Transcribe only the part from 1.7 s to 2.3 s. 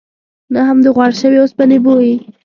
بوی.